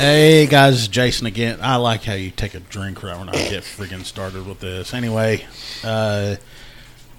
Hey 0.00 0.46
guys, 0.46 0.88
Jason 0.88 1.26
again. 1.26 1.58
I 1.60 1.76
like 1.76 2.04
how 2.04 2.14
you 2.14 2.30
take 2.30 2.54
a 2.54 2.60
drink 2.60 3.02
right 3.02 3.18
when 3.18 3.28
I 3.28 3.32
get 3.32 3.64
freaking 3.64 4.06
started 4.06 4.46
with 4.46 4.60
this. 4.60 4.94
Anyway, 4.94 5.44
uh, 5.84 6.36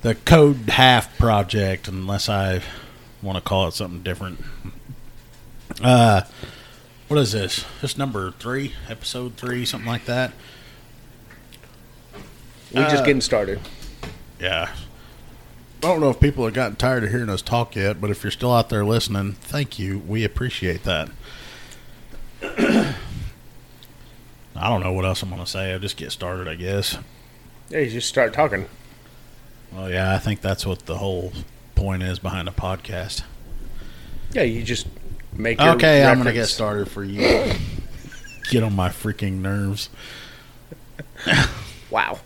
the 0.01 0.15
Code 0.15 0.67
Half 0.67 1.15
project, 1.19 1.87
unless 1.87 2.27
I 2.27 2.63
want 3.21 3.37
to 3.37 3.41
call 3.43 3.67
it 3.67 3.75
something 3.75 4.01
different. 4.01 4.43
Uh, 5.79 6.21
what 7.07 7.19
is 7.19 7.33
this? 7.33 7.65
This 7.81 7.99
number 7.99 8.31
three, 8.31 8.73
episode 8.89 9.35
three, 9.37 9.63
something 9.63 9.87
like 9.87 10.05
that. 10.05 10.33
We 12.73 12.81
just 12.81 13.03
Uh, 13.03 13.05
getting 13.05 13.21
started. 13.21 13.59
Yeah. 14.39 14.71
I 14.73 15.81
don't 15.81 16.01
know 16.01 16.09
if 16.09 16.19
people 16.19 16.45
have 16.45 16.55
gotten 16.55 16.77
tired 16.77 17.03
of 17.03 17.11
hearing 17.11 17.29
us 17.29 17.43
talk 17.43 17.75
yet, 17.75 18.01
but 18.01 18.09
if 18.09 18.23
you're 18.23 18.31
still 18.31 18.51
out 18.51 18.69
there 18.69 18.83
listening, 18.83 19.33
thank 19.33 19.77
you. 19.77 19.99
We 19.99 20.23
appreciate 20.23 20.83
that. 20.85 21.09
I 22.41 22.95
don't 24.55 24.81
know 24.81 24.93
what 24.93 25.05
else 25.05 25.23
I'm 25.23 25.29
going 25.29 25.41
to 25.41 25.47
say. 25.47 25.71
I'll 25.73 25.79
just 25.79 25.97
get 25.97 26.11
started, 26.11 26.47
I 26.47 26.55
guess. 26.55 26.97
Yeah, 27.69 27.79
you 27.79 27.89
just 27.89 28.09
start 28.09 28.33
talking. 28.33 28.67
Well, 29.71 29.89
yeah, 29.89 30.13
I 30.13 30.17
think 30.17 30.41
that's 30.41 30.65
what 30.65 30.85
the 30.85 30.97
whole 30.97 31.31
point 31.75 32.03
is 32.03 32.19
behind 32.19 32.47
a 32.47 32.51
podcast. 32.51 33.23
Yeah, 34.33 34.43
you 34.43 34.63
just 34.63 34.87
make. 35.33 35.59
Your 35.59 35.75
Okay, 35.75 36.03
I'm 36.03 36.15
going 36.15 36.27
to 36.27 36.33
get 36.33 36.47
started 36.47 36.89
for 36.89 37.03
you. 37.03 37.53
Get 38.49 38.63
on 38.63 38.75
my 38.75 38.89
freaking 38.89 39.41
nerves. 39.41 39.89
Wow. 41.89 42.19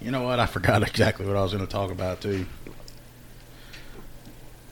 You 0.00 0.10
know 0.10 0.22
what? 0.22 0.40
I 0.40 0.46
forgot 0.46 0.82
exactly 0.82 1.26
what 1.26 1.36
I 1.36 1.42
was 1.42 1.52
going 1.52 1.66
to 1.66 1.70
talk 1.70 1.90
about, 1.90 2.20
too. 2.22 2.46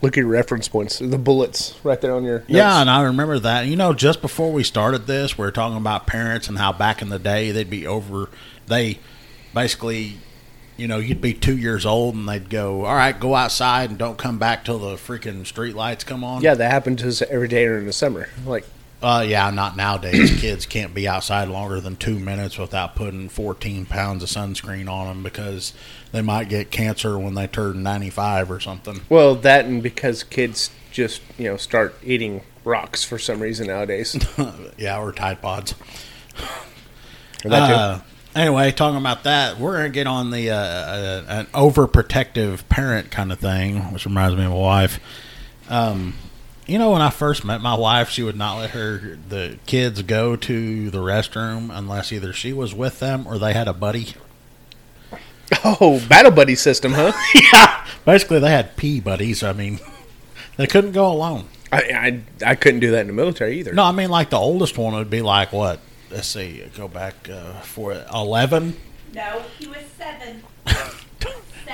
Look 0.01 0.13
at 0.13 0.21
your 0.21 0.27
reference 0.27 0.69
points. 0.69 0.99
The 0.99 1.17
bullets 1.17 1.75
right 1.83 1.99
there 1.99 2.15
on 2.15 2.23
your. 2.23 2.43
Yeah, 2.47 2.79
and 2.79 2.89
I 2.89 3.03
remember 3.03 3.37
that. 3.39 3.67
You 3.67 3.75
know, 3.75 3.93
just 3.93 4.21
before 4.21 4.51
we 4.51 4.63
started 4.63 5.07
this, 5.07 5.37
we 5.37 5.43
were 5.43 5.51
talking 5.51 5.77
about 5.77 6.07
parents 6.07 6.47
and 6.47 6.57
how 6.57 6.71
back 6.71 7.01
in 7.01 7.09
the 7.09 7.19
day 7.19 7.51
they'd 7.51 7.69
be 7.69 7.85
over. 7.85 8.29
They 8.67 8.99
basically, 9.53 10.17
you 10.77 10.87
know, 10.87 10.99
you'd 10.99 11.19
be 11.19 11.33
two 11.33 11.57
years 11.57 11.85
old 11.85 12.15
and 12.15 12.29
they'd 12.29 12.49
go, 12.49 12.85
"All 12.85 12.95
right, 12.95 13.19
go 13.19 13.35
outside 13.35 13.89
and 13.89 13.99
don't 13.99 14.17
come 14.17 14.37
back 14.37 14.63
till 14.63 14.79
the 14.79 14.95
freaking 14.95 15.45
street 15.45 15.75
lights 15.75 16.05
come 16.05 16.23
on." 16.23 16.41
Yeah, 16.41 16.53
that 16.55 16.71
happened 16.71 16.99
to 16.99 17.09
us 17.09 17.21
every 17.23 17.49
day 17.49 17.65
during 17.65 17.85
the 17.85 17.93
summer. 17.93 18.29
Like, 18.45 18.65
Uh, 19.01 19.25
yeah, 19.25 19.49
not 19.49 19.77
nowadays. 19.77 20.37
Kids 20.41 20.65
can't 20.65 20.93
be 20.93 21.07
outside 21.07 21.47
longer 21.47 21.79
than 21.79 21.95
two 21.95 22.19
minutes 22.19 22.57
without 22.57 22.95
putting 22.95 23.29
14 23.29 23.85
pounds 23.85 24.23
of 24.23 24.29
sunscreen 24.29 24.89
on 24.91 25.07
them 25.07 25.23
because 25.23 25.73
they 26.11 26.21
might 26.21 26.49
get 26.49 26.69
cancer 26.71 27.17
when 27.17 27.33
they 27.33 27.47
turn 27.47 27.81
95 27.81 28.51
or 28.51 28.59
something. 28.59 29.01
well, 29.09 29.35
that 29.35 29.65
and 29.65 29.81
because 29.81 30.23
kids 30.23 30.71
just 30.91 31.21
you 31.37 31.45
know 31.45 31.55
start 31.55 31.95
eating 32.03 32.41
rocks 32.63 33.03
for 33.03 33.17
some 33.17 33.39
reason 33.39 33.67
nowadays. 33.67 34.17
yeah, 34.77 34.99
or 34.99 35.11
Tide 35.11 35.41
Pods. 35.41 35.75
Or 37.45 37.49
that 37.49 37.67
too. 37.67 37.73
Uh, 37.73 38.01
anyway, 38.35 38.71
talking 38.71 38.97
about 38.97 39.23
that, 39.23 39.59
we're 39.59 39.77
gonna 39.77 39.89
get 39.89 40.07
on 40.07 40.31
the 40.31 40.49
uh, 40.49 40.55
uh, 40.55 41.25
an 41.27 41.45
overprotective 41.47 42.67
parent 42.67 43.11
kind 43.11 43.31
of 43.31 43.39
thing, 43.39 43.93
which 43.93 44.05
reminds 44.05 44.35
me 44.35 44.43
of 44.43 44.51
my 44.51 44.57
wife. 44.57 44.99
Um, 45.69 46.15
you 46.69 46.77
know, 46.77 46.91
when 46.91 47.01
I 47.01 47.09
first 47.09 47.43
met 47.43 47.61
my 47.61 47.75
wife, 47.75 48.09
she 48.09 48.23
would 48.23 48.35
not 48.35 48.57
let 48.57 48.69
her 48.71 49.17
the 49.27 49.57
kids 49.65 50.01
go 50.03 50.35
to 50.35 50.89
the 50.89 50.99
restroom 50.99 51.75
unless 51.75 52.11
either 52.11 52.31
she 52.31 52.53
was 52.53 52.73
with 52.73 52.99
them 52.99 53.27
or 53.27 53.37
they 53.37 53.53
had 53.53 53.67
a 53.67 53.73
buddy. 53.73 54.13
oh, 55.65 56.03
battle 56.07 56.31
buddy 56.31 56.55
system, 56.55 56.93
huh? 56.93 57.11
yeah, 57.53 57.85
basically 58.05 58.39
they 58.39 58.51
had 58.51 58.77
pee 58.77 58.99
buddies. 58.99 59.41
I 59.41 59.53
mean, 59.53 59.79
they 60.57 60.67
couldn't 60.67 60.91
go 60.91 61.11
alone. 61.11 61.47
I, 61.71 62.21
I 62.43 62.51
I 62.51 62.55
couldn't 62.55 62.79
do 62.79 62.91
that 62.91 63.01
in 63.01 63.07
the 63.07 63.13
military 63.13 63.59
either. 63.59 63.73
No, 63.73 63.83
I 63.83 63.91
mean 63.91 64.09
like 64.09 64.29
the 64.29 64.39
oldest 64.39 64.77
one 64.77 64.93
would 64.93 65.09
be 65.09 65.21
like 65.21 65.51
what? 65.51 65.79
Let's 66.11 66.27
see, 66.27 66.63
go 66.75 66.87
back 66.87 67.29
uh, 67.29 67.53
for 67.61 67.93
eleven. 68.13 68.75
No, 69.13 69.43
he 69.57 69.67
was 69.67 69.83
seven. 69.97 70.43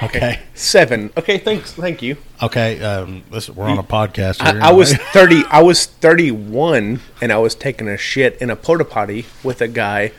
Okay, 0.03 0.39
Seven. 0.53 1.11
Okay, 1.17 1.37
thanks. 1.37 1.71
Thank 1.73 2.01
you. 2.01 2.17
okay. 2.41 2.81
Um, 2.81 3.23
listen, 3.31 3.55
we're 3.55 3.65
on 3.67 3.77
a 3.77 3.83
podcast. 3.83 4.41
Here 4.41 4.61
I, 4.61 4.69
I 4.69 4.71
was 4.73 4.93
thirty. 5.13 5.43
I 5.49 5.61
was 5.63 5.85
thirty-one, 5.85 6.99
and 7.21 7.31
I 7.31 7.37
was 7.37 7.55
taking 7.55 7.87
a 7.87 7.97
shit 7.97 8.37
in 8.41 8.49
a 8.49 8.55
porta 8.55 8.83
potty 8.85 9.25
with 9.43 9.61
a 9.61 9.67
guy 9.67 10.11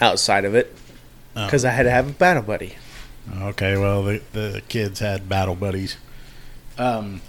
outside 0.00 0.44
of 0.44 0.54
it 0.54 0.74
Oh. 1.36 1.44
because 1.46 1.64
I 1.64 1.70
had 1.70 1.84
to 1.84 1.90
have 1.90 2.08
a 2.08 2.12
battle 2.12 2.42
buddy. 2.42 2.74
Okay, 3.42 3.76
well, 3.76 4.02
the, 4.02 4.20
the 4.32 4.62
kids 4.68 4.98
had 5.00 5.28
battle 5.28 5.54
buddies. 5.54 5.96
Um. 6.78 7.20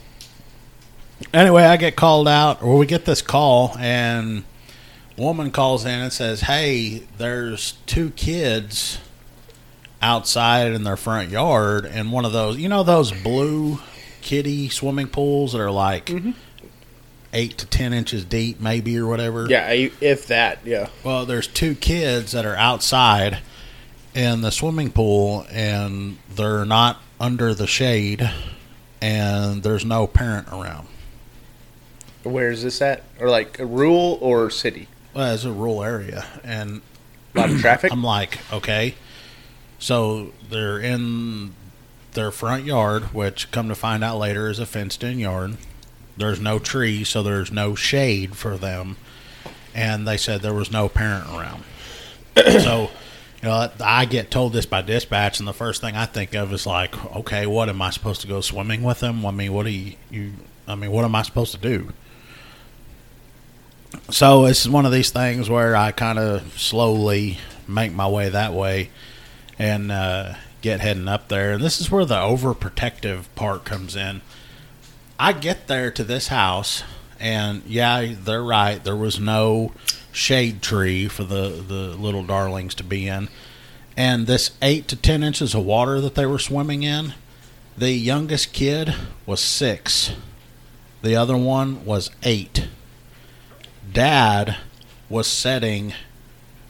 Anyway, 1.34 1.64
I 1.64 1.78
get 1.78 1.96
called 1.96 2.28
out, 2.28 2.62
or 2.64 2.78
we 2.78 2.86
get 2.88 3.06
this 3.06 3.22
call, 3.22 3.76
and 3.80 4.44
woman 5.18 5.52
calls 5.52 5.86
in 5.86 6.00
and 6.00 6.12
says, 6.14 6.42
"Hey, 6.42 7.04
there's 7.18 7.74
two 7.86 8.10
kids 8.12 8.98
outside 10.02 10.72
in 10.72 10.84
their 10.84 10.98
front 10.98 11.30
yard, 11.30 11.86
and 11.86 12.12
one 12.12 12.26
of 12.26 12.32
those, 12.34 12.58
you 12.58 12.70
know, 12.70 12.84
those 12.84 13.12
blue 13.12 13.80
kiddie 14.22 14.70
swimming 14.70 15.08
pools 15.08 15.54
that 15.54 15.62
are 15.62 15.72
like 15.72 16.12
eight 17.34 17.58
to 17.58 17.66
ten 17.66 17.94
inches 17.94 18.26
deep, 18.26 18.60
maybe 18.60 18.98
or 18.98 19.08
whatever." 19.08 19.48
Yeah, 19.50 19.70
if 19.70 20.28
that. 20.28 20.60
Yeah. 20.66 20.90
Well, 21.04 21.26
there's 21.26 21.48
two 21.48 21.76
kids 21.76 22.32
that 22.32 22.46
are 22.46 22.56
outside 22.56 23.40
in 24.14 24.42
the 24.42 24.52
swimming 24.52 24.92
pool, 24.92 25.46
and 25.52 26.18
they're 26.36 26.66
not 26.66 27.02
under 27.20 27.54
the 27.54 27.68
shade, 27.68 28.30
and 29.02 29.64
there's 29.64 29.86
no 29.86 30.08
parent 30.08 30.48
around. 30.50 30.88
Where 32.24 32.52
is 32.52 32.64
this 32.64 32.82
at? 32.82 33.04
Or 33.20 33.30
like 33.30 33.58
a 33.60 33.66
rural 33.66 34.18
or 34.22 34.50
city? 34.50 34.88
Well, 35.14 35.34
it's 35.34 35.44
a 35.44 35.52
rural 35.52 35.84
area, 35.84 36.26
and 36.44 36.82
A 37.34 37.40
lot 37.40 37.50
of 37.50 37.60
traffic. 37.60 37.92
I'm 37.92 38.04
like, 38.04 38.40
okay, 38.54 38.96
so 39.82 40.32
they're 40.48 40.80
in 40.80 41.56
their 42.14 42.30
front 42.30 42.66
yard, 42.66 43.16
which, 43.16 43.50
come 43.52 43.68
to 43.68 43.76
find 43.76 44.04
out 44.04 44.20
later, 44.20 44.48
is 44.48 44.60
a 44.60 44.66
fenced-in 44.68 45.18
yard. 45.18 45.58
There's 46.16 46.40
no 46.40 46.60
tree, 46.60 47.04
so 47.04 47.24
there's 47.24 47.52
no 47.52 47.74
shade 47.74 48.38
for 48.38 48.58
them, 48.58 48.98
and 49.74 50.08
they 50.08 50.18
said 50.18 50.42
there 50.42 50.54
was 50.54 50.72
no 50.72 50.88
parent 50.88 51.28
around. 51.30 51.64
so, 52.62 52.92
you 53.42 53.50
know, 53.50 53.72
I 53.84 54.06
get 54.06 54.30
told 54.30 54.54
this 54.54 54.68
by 54.68 54.84
dispatch, 54.84 55.40
and 55.40 55.48
the 55.48 55.54
first 55.54 55.82
thing 55.82 55.96
I 55.96 56.06
think 56.06 56.36
of 56.36 56.54
is 56.54 56.68
like, 56.68 57.16
okay, 57.16 57.48
what 57.48 57.68
am 57.68 57.82
I 57.82 57.90
supposed 57.90 58.22
to 58.22 58.28
go 58.28 58.40
swimming 58.40 58.84
with 58.84 59.00
them? 59.00 59.26
I 59.26 59.32
mean, 59.32 59.52
what 59.52 59.66
do 59.66 59.72
you, 59.72 59.96
you 60.12 60.34
I 60.68 60.76
mean, 60.76 60.92
what 60.92 61.06
am 61.06 61.16
I 61.16 61.24
supposed 61.24 61.54
to 61.54 61.58
do? 61.58 61.92
So 64.12 64.46
it's 64.46 64.68
one 64.68 64.86
of 64.86 64.92
these 64.92 65.10
things 65.10 65.50
where 65.50 65.76
I 65.76 65.92
kind 65.92 66.20
of 66.20 66.60
slowly 66.60 67.40
make 67.68 67.94
my 67.94 68.08
way 68.08 68.30
that 68.30 68.54
way 68.54 68.92
and 69.62 69.92
uh, 69.92 70.34
get 70.62 70.80
heading 70.80 71.08
up 71.08 71.28
there. 71.28 71.54
And 71.54 71.64
this 71.64 71.80
is 71.80 71.92
where 71.92 72.04
the 72.04 72.16
overprotective 72.16 73.26
part 73.36 73.64
comes 73.64 73.96
in. 73.96 74.22
I 75.20 75.34
get 75.34 75.68
there 75.68 75.92
to 75.92 76.04
this 76.04 76.30
house, 76.30 76.84
and 77.20 77.62
yeah, 77.68 78.16
they're 78.20 78.44
right. 78.44 78.84
There 78.84 78.96
was 78.96 79.20
no 79.20 79.72
shade 80.12 80.64
tree 80.64 81.08
for 81.08 81.24
the, 81.24 81.64
the 81.68 81.96
little 81.96 82.24
darlings 82.24 82.74
to 82.76 82.84
be 82.84 83.08
in. 83.08 83.30
And 83.96 84.26
this 84.26 84.50
eight 84.64 84.88
to 84.88 84.96
ten 84.96 85.22
inches 85.22 85.54
of 85.54 85.64
water 85.64 86.02
that 86.02 86.16
they 86.16 86.26
were 86.26 86.40
swimming 86.40 86.82
in, 86.82 87.14
the 87.78 87.92
youngest 87.92 88.54
kid 88.54 88.96
was 89.28 89.42
six, 89.42 90.14
the 91.04 91.16
other 91.16 91.38
one 91.38 91.86
was 91.86 92.10
eight 92.24 92.68
dad 93.94 94.56
was 95.10 95.28
setting 95.28 95.94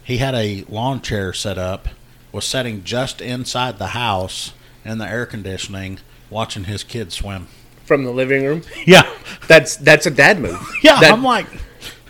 he 0.04 0.18
had 0.18 0.34
a 0.34 0.64
lawn 0.68 1.00
chair 1.02 1.32
set 1.34 1.58
up 1.58 1.88
was 2.32 2.46
sitting 2.46 2.84
just 2.84 3.22
inside 3.22 3.78
the 3.80 3.88
house 3.88 4.54
in 4.86 4.98
the 4.98 5.08
air 5.08 5.26
conditioning 5.26 6.00
watching 6.30 6.64
his 6.66 6.84
kids 6.84 7.16
swim 7.16 7.48
From 7.86 8.04
the 8.04 8.12
living 8.12 8.46
room. 8.46 8.62
yeah 8.86 9.10
That's 9.48 9.76
that's 9.78 10.06
a 10.06 10.12
dad 10.12 10.40
move. 10.40 10.60
yeah 10.84 11.00
That- 11.00 11.12
i'm 11.14 11.24
like 11.24 11.48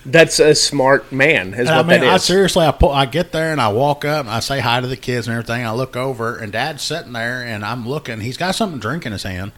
That's 0.06 0.40
a 0.40 0.56
smart 0.56 1.12
man. 1.12 1.54
Is 1.54 1.68
what 1.68 1.78
i 1.78 1.84
mean 1.84 2.02
that 2.02 2.10
i 2.14 2.18
seriously 2.18 2.66
i 2.66 2.72
pull 2.72 2.90
i 2.92 3.06
get 3.06 3.32
there 3.32 3.52
and 3.52 3.60
i 3.62 3.68
walk 3.72 4.04
up 4.06 4.26
and 4.26 4.34
i 4.34 4.40
say 4.40 4.60
hi 4.60 4.80
to 4.82 4.88
the 4.88 4.98
kids 4.98 5.28
and 5.28 5.34
everything 5.36 5.66
i 5.66 5.72
look 5.72 5.96
over 5.96 6.38
and 6.38 6.52
dad's 6.52 6.82
sitting 6.84 7.14
there 7.14 7.44
and 7.46 7.64
i'm 7.66 7.88
looking 7.88 8.20
he's 8.22 8.38
got 8.38 8.56
something 8.56 8.80
to 8.80 8.82
drink 8.82 9.06
in 9.06 9.12
his 9.12 9.24
hand 9.24 9.52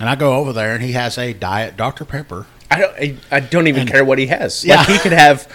and 0.00 0.08
i 0.08 0.14
go 0.14 0.34
over 0.34 0.52
there 0.52 0.74
and 0.74 0.82
he 0.84 0.92
has 0.92 1.18
a 1.18 1.32
diet 1.32 1.76
dr 1.76 2.04
pepper 2.04 2.46
I 2.70 2.78
don't. 2.80 2.94
I, 2.96 3.16
I 3.30 3.40
don't 3.40 3.66
even 3.68 3.82
And- 3.82 3.90
care 3.90 4.04
what 4.04 4.18
he 4.18 4.26
has. 4.28 4.64
Yeah. 4.64 4.76
Like 4.76 4.88
he 4.88 4.98
could 4.98 5.12
have 5.12 5.46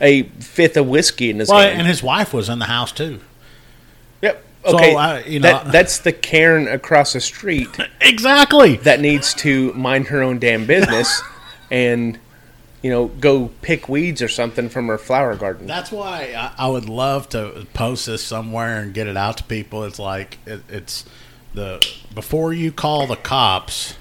a 0.00 0.24
fifth 0.24 0.76
of 0.76 0.86
whiskey 0.86 1.30
in 1.30 1.38
his 1.38 1.48
well, 1.48 1.60
hand. 1.60 1.78
and 1.78 1.86
his 1.88 2.02
wife 2.02 2.34
was 2.34 2.48
in 2.50 2.58
the 2.58 2.66
house 2.66 2.92
too 2.92 3.20
yep. 4.66 4.70
So, 4.70 4.76
Okay. 4.76 4.94
I- 4.96 5.20
you 5.20 5.40
know- 5.40 5.48
that, 5.64 5.72
that's 5.72 5.98
the 5.98 6.12
Karen 6.12 6.68
across 6.68 7.12
the 7.12 7.20
street 7.20 7.68
exactly 8.00 8.76
that 8.78 9.00
needs 9.00 9.32
to 9.34 9.72
mind 9.74 10.08
her 10.08 10.22
own 10.22 10.38
damn 10.38 10.66
business 10.66 11.22
and 11.70 12.18
you 12.82 12.90
know 12.90 13.06
go 13.06 13.48
pick 13.62 13.88
weeds 13.88 14.22
or 14.22 14.28
something 14.28 14.68
from 14.68 14.86
her 14.88 14.98
flower 14.98 15.34
garden. 15.34 15.66
That's 15.66 15.90
why 15.90 16.34
I, 16.36 16.66
I 16.66 16.68
would 16.68 16.88
love 16.88 17.28
to 17.30 17.66
post 17.74 18.06
this 18.06 18.22
somewhere 18.22 18.80
and 18.80 18.92
get 18.94 19.06
it 19.06 19.16
out 19.16 19.38
to 19.38 19.44
people. 19.44 19.82
It's 19.84 19.98
like 19.98 20.38
it, 20.46 20.60
it's 20.68 21.04
the 21.54 21.84
before 22.14 22.52
you 22.52 22.70
call 22.70 23.06
the 23.06 23.16
cops, 23.16 23.94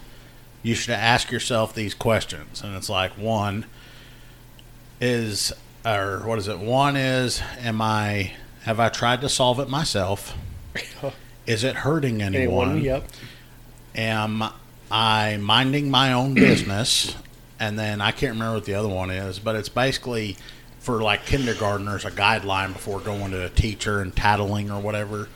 you 0.61 0.75
should 0.75 0.93
ask 0.93 1.31
yourself 1.31 1.73
these 1.73 1.93
questions, 1.93 2.61
and 2.61 2.75
it's 2.75 2.89
like 2.89 3.11
one 3.13 3.65
is 5.01 5.51
or 5.85 6.21
what 6.25 6.39
is 6.39 6.47
it? 6.47 6.59
One 6.59 6.95
is, 6.95 7.41
am 7.59 7.81
I 7.81 8.33
have 8.63 8.79
I 8.79 8.89
tried 8.89 9.21
to 9.21 9.29
solve 9.29 9.59
it 9.59 9.69
myself? 9.69 10.35
Is 11.47 11.63
it 11.63 11.75
hurting 11.77 12.21
anyone? 12.21 12.71
Anyone? 12.71 12.83
Yep. 12.83 13.07
Am 13.95 14.43
I 14.91 15.37
minding 15.37 15.89
my 15.89 16.13
own 16.13 16.33
business? 16.33 17.15
And 17.59 17.79
then 17.79 18.01
I 18.01 18.11
can't 18.11 18.33
remember 18.33 18.55
what 18.55 18.65
the 18.65 18.73
other 18.73 18.89
one 18.89 19.09
is, 19.09 19.39
but 19.39 19.55
it's 19.55 19.69
basically 19.69 20.37
for 20.79 21.01
like 21.01 21.25
kindergartners 21.25 22.05
a 22.05 22.11
guideline 22.11 22.73
before 22.73 22.99
going 22.99 23.31
to 23.31 23.45
a 23.45 23.49
teacher 23.49 24.01
and 24.01 24.15
tattling 24.15 24.69
or 24.69 24.81
whatever. 24.81 25.29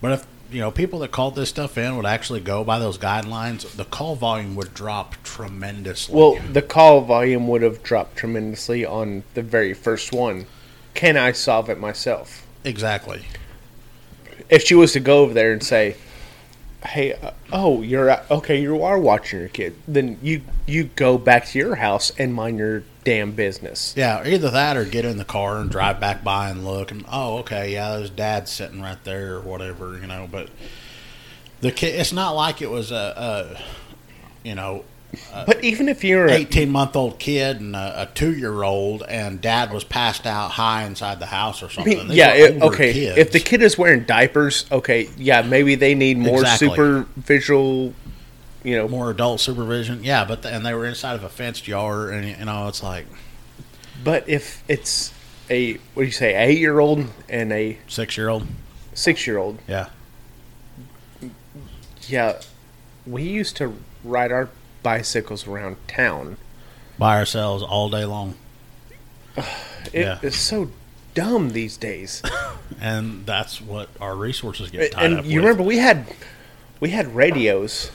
But 0.00 0.12
if 0.12 0.26
you 0.50 0.60
know 0.60 0.70
people 0.70 0.98
that 1.00 1.10
called 1.10 1.34
this 1.34 1.48
stuff 1.48 1.78
in 1.78 1.96
would 1.96 2.06
actually 2.06 2.40
go 2.40 2.62
by 2.62 2.78
those 2.78 2.98
guidelines, 2.98 3.68
the 3.74 3.84
call 3.84 4.16
volume 4.16 4.54
would 4.56 4.74
drop 4.74 5.16
tremendously. 5.24 6.14
Well, 6.14 6.38
the 6.52 6.62
call 6.62 7.00
volume 7.00 7.48
would 7.48 7.62
have 7.62 7.82
dropped 7.82 8.16
tremendously 8.16 8.84
on 8.84 9.24
the 9.34 9.42
very 9.42 9.74
first 9.74 10.12
one. 10.12 10.46
Can 10.94 11.16
I 11.16 11.32
solve 11.32 11.70
it 11.70 11.78
myself? 11.78 12.46
exactly. 12.64 13.22
If 14.52 14.64
she 14.64 14.74
was 14.74 14.92
to 14.92 15.00
go 15.00 15.22
over 15.22 15.32
there 15.32 15.52
and 15.52 15.62
say, 15.62 15.96
"Hey, 16.84 17.14
uh, 17.14 17.30
oh, 17.52 17.80
you're 17.80 18.20
okay, 18.30 18.60
you 18.60 18.82
are 18.82 18.98
watching 18.98 19.40
your 19.40 19.48
kid," 19.48 19.74
then 19.88 20.18
you 20.20 20.42
you 20.66 20.84
go 20.94 21.16
back 21.16 21.46
to 21.46 21.58
your 21.58 21.76
house 21.76 22.12
and 22.18 22.34
mind 22.34 22.58
your 22.58 22.84
damn 23.02 23.32
business. 23.32 23.94
Yeah, 23.96 24.22
either 24.26 24.50
that 24.50 24.76
or 24.76 24.84
get 24.84 25.06
in 25.06 25.16
the 25.16 25.24
car 25.24 25.56
and 25.56 25.70
drive 25.70 25.98
back 26.00 26.22
by 26.22 26.50
and 26.50 26.66
look 26.66 26.90
and 26.90 27.04
oh, 27.10 27.38
okay, 27.38 27.72
yeah, 27.72 27.96
there's 27.96 28.10
dad 28.10 28.46
sitting 28.46 28.82
right 28.82 29.02
there 29.04 29.36
or 29.36 29.40
whatever, 29.40 29.98
you 29.98 30.06
know. 30.06 30.28
But 30.30 30.50
the 31.62 31.72
kid, 31.72 31.98
it's 31.98 32.12
not 32.12 32.32
like 32.32 32.60
it 32.60 32.70
was 32.70 32.92
a, 32.92 33.56
a 33.56 33.62
you 34.46 34.54
know, 34.54 34.84
Uh, 35.32 35.44
but 35.44 35.62
even 35.62 35.88
if 35.90 36.02
you're 36.04 36.26
a, 36.26 36.32
eighteen 36.32 36.70
month 36.70 36.96
old 36.96 37.18
kid 37.18 37.60
and 37.60 37.76
a, 37.76 38.02
a 38.02 38.06
two 38.14 38.34
year 38.34 38.62
old, 38.62 39.02
and 39.02 39.40
dad 39.42 39.70
was 39.70 39.84
passed 39.84 40.26
out 40.26 40.52
high 40.52 40.84
inside 40.84 41.20
the 41.20 41.26
house 41.26 41.62
or 41.62 41.66
I 41.66 41.68
something. 41.68 41.98
mean, 41.98 42.12
yeah, 42.12 42.32
it, 42.32 42.62
okay. 42.62 42.92
kids. 42.92 43.18
If 43.18 43.32
the 43.32 43.40
kid 43.40 43.60
is 43.62 43.76
wearing 43.76 44.04
diapers, 44.04 44.64
okay, 44.72 45.10
yeah, 45.18 45.42
maybe 45.42 45.74
they 45.74 45.94
need 45.94 46.16
more 46.16 46.40
Exactly. 46.40 46.68
superficial, 46.68 47.92
you 48.64 48.76
know. 48.76 48.88
more 48.88 49.10
adult 49.10 49.40
supervision, 49.40 50.02
yeah, 50.02 50.24
but 50.24 50.42
the, 50.42 50.48
and 50.48 50.64
they 50.64 50.72
were 50.72 50.86
inside 50.86 51.14
of 51.14 51.24
a 51.24 51.28
fenced 51.28 51.68
yard, 51.68 52.14
and 52.14 52.26
you 52.26 52.44
know, 52.46 52.68
it's 52.68 52.82
like 52.82 53.06
But 54.02 54.26
if 54.28 54.62
it's 54.66 55.12
a 55.50 55.74
what 55.92 56.04
do 56.04 56.06
you 56.06 56.10
say, 56.12 56.34
eight 56.34 56.58
year 56.58 56.78
old 56.80 57.04
and 57.28 57.52
a 57.52 57.76
six 57.86 58.16
year 58.16 58.30
old, 58.30 58.46
six 58.94 59.26
year 59.26 59.36
old, 59.36 59.58
yeah, 59.68 59.90
yeah, 62.08 62.40
we 63.06 63.24
used 63.24 63.56
to 63.58 63.76
ride 64.04 64.32
our 64.32 64.48
bicycles 64.82 65.46
around 65.46 65.76
town. 65.88 66.36
by 66.98 67.16
ourselves 67.18 67.62
all 67.62 67.88
day 67.88 68.04
long, 68.04 68.34
It 69.36 69.44
Yeah. 69.94 70.18
is 70.22 70.36
so 70.36 70.70
dumb 71.14 71.50
these 71.50 71.76
days. 71.76 72.22
and 72.80 73.24
that's 73.26 73.60
what 73.60 73.88
our 74.00 74.14
resources 74.14 74.70
get 74.70 74.92
tied 74.92 75.04
and 75.04 75.18
up 75.20 75.24
you 75.24 75.36
with. 75.40 75.44
remember 75.44 75.62
we 75.62 75.78
had 75.78 76.06
we 76.80 76.90
had 76.90 77.14
radios 77.14 77.90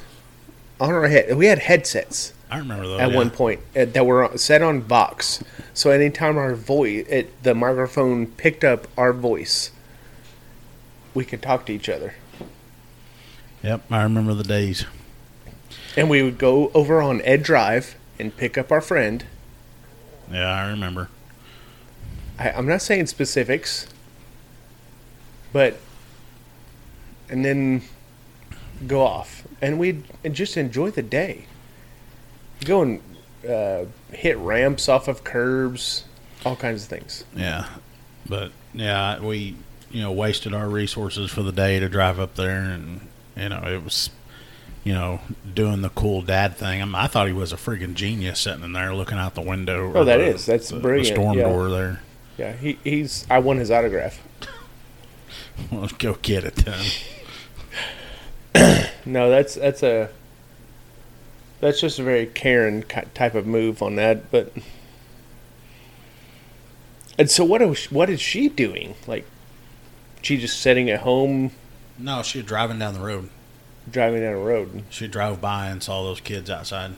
on 0.80 0.92
our 0.92 1.08
head. 1.08 1.36
We 1.38 1.46
had 1.48 1.60
headsets. 1.60 2.34
I 2.50 2.60
remember 2.60 2.88
those 2.88 3.02
at 3.02 3.10
yeah. 3.12 3.16
one 3.16 3.30
point 3.30 3.60
uh, 3.76 3.86
that 3.86 4.06
were 4.06 4.32
set 4.38 4.62
on 4.62 4.82
Vox. 4.82 5.44
So 5.74 5.92
anytime 5.92 6.38
our 6.38 6.56
voice, 6.56 7.06
it, 7.10 7.44
the 7.44 7.54
microphone 7.54 8.28
picked 8.28 8.64
up 8.64 8.88
our 8.98 9.12
voice, 9.12 9.72
we 11.14 11.26
could 11.26 11.42
talk 11.42 11.66
to 11.66 11.74
each 11.74 11.90
other. 11.90 12.16
Yep, 13.64 13.84
I 13.92 14.02
remember 14.04 14.34
the 14.34 14.44
days. 14.44 14.86
And 15.96 16.10
we 16.10 16.22
would 16.22 16.38
go 16.38 16.72
over 16.74 17.02
on 17.02 17.22
Ed 17.22 17.44
Drive 17.44 17.96
and 18.20 18.36
pick 18.36 18.58
up 18.58 18.72
our 18.72 18.82
friend. 18.82 19.26
Yeah, 20.32 20.52
I 20.52 20.70
remember. 20.70 21.10
I, 22.40 22.52
I'm 22.52 22.68
not 22.68 22.82
saying 22.82 23.08
specifics, 23.08 23.88
but 25.52 25.78
and 27.30 27.44
then 27.44 27.82
go 28.86 29.02
off, 29.02 29.48
and 29.62 29.80
we'd 29.80 30.04
and 30.24 30.36
just 30.36 30.58
enjoy 30.58 30.92
the 30.92 31.02
day. 31.02 31.46
Go 32.64 32.82
and 32.82 33.02
uh, 33.48 33.86
hit 34.12 34.38
ramps 34.38 34.90
off 34.90 35.08
of 35.08 35.24
curbs, 35.24 36.06
all 36.46 36.56
kinds 36.56 36.84
of 36.84 36.90
things. 36.90 37.24
Yeah, 37.36 37.68
but 38.28 38.52
yeah, 38.74 39.20
we 39.20 39.56
you 39.90 40.02
know 40.02 40.12
wasted 40.12 40.54
our 40.54 40.68
resources 40.68 41.32
for 41.32 41.44
the 41.44 41.52
day 41.52 41.80
to 41.80 41.90
drive 41.90 42.20
up 42.20 42.36
there, 42.36 42.62
and 42.62 43.02
you 43.36 43.50
know 43.50 43.64
it 43.66 43.84
was 43.84 44.10
you 44.88 44.94
know 44.94 45.20
doing 45.54 45.82
the 45.82 45.90
cool 45.90 46.22
dad 46.22 46.56
thing. 46.56 46.82
I, 46.82 46.86
mean, 46.86 46.96
I 46.96 47.08
thought 47.08 47.28
he 47.28 47.34
was 47.34 47.52
a 47.52 47.58
freaking 47.58 47.94
genius 47.94 48.40
sitting 48.40 48.64
in 48.64 48.72
there 48.72 48.96
looking 48.96 49.18
out 49.18 49.36
the 49.36 49.42
window. 49.42 49.92
Oh, 49.94 50.06
that 50.06 50.18
the- 50.18 50.28
is. 50.28 50.46
That's 50.46 50.70
the, 50.70 50.80
brilliant, 50.80 51.10
The 51.10 51.14
storm 51.14 51.38
yeah. 51.38 51.44
door 51.44 51.70
there. 51.70 52.02
Yeah, 52.38 52.54
he, 52.54 52.80
he's. 52.86 53.28
I 53.30 53.40
won 53.40 53.58
his 53.58 53.70
autograph. 53.70 54.24
Let's 55.74 55.92
go 55.92 56.14
get 56.22 56.46
it 56.46 56.56
then. 56.56 56.86
No, 59.06 59.30
that's 59.30 59.56
that's 59.56 59.84
a 59.84 60.10
that's 61.62 61.80
just 61.80 61.98
a 61.98 62.04
very 62.04 62.26
Karen 62.26 62.84
type 63.14 63.36
of 63.36 63.48
move 63.48 63.82
on 63.82 63.96
that. 63.96 64.30
But 64.32 64.52
and 67.18 67.30
so 67.32 67.46
what 67.46 67.62
is 67.62 67.90
what 67.90 68.10
is 68.10 68.20
she 68.20 68.50
doing? 68.50 68.96
Like, 69.06 69.26
she 70.22 70.38
just 70.38 70.60
sitting 70.60 70.90
at 70.90 71.02
home 71.02 71.52
No, 71.98 72.22
she 72.22 72.40
was 72.40 72.48
driving 72.48 72.80
down 72.80 72.96
the 72.96 73.00
road. 73.00 73.30
Driving 73.90 74.22
down 74.22 74.34
the 74.34 74.40
road. 74.40 74.84
She 74.90 75.08
drove 75.08 75.42
by 75.42 75.68
and 75.68 75.82
saw 75.82 76.04
those 76.04 76.20
kids 76.22 76.50
outside. 76.50 76.94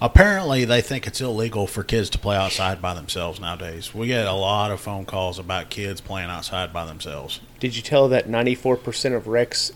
Apparently, 0.00 0.64
they 0.64 0.80
think 0.80 1.06
it's 1.06 1.20
illegal 1.20 1.68
for 1.68 1.84
kids 1.84 2.10
to 2.10 2.18
play 2.18 2.36
outside 2.36 2.82
by 2.82 2.92
themselves 2.92 3.38
nowadays. 3.38 3.94
We 3.94 4.08
get 4.08 4.26
a 4.26 4.32
lot 4.32 4.72
of 4.72 4.80
phone 4.80 5.04
calls 5.04 5.38
about 5.38 5.70
kids 5.70 6.00
playing 6.00 6.28
outside 6.28 6.72
by 6.72 6.84
themselves. 6.84 7.40
Did 7.60 7.76
you 7.76 7.82
tell 7.82 8.08
that 8.08 8.28
ninety 8.28 8.56
four 8.56 8.76
percent 8.76 9.14
of 9.14 9.28
wrecks 9.28 9.70